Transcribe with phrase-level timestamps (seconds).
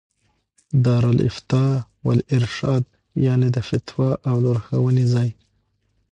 [0.83, 2.83] دار الافتاء والارشاد،
[3.25, 5.29] يعني: د فتوا او لارښووني ځای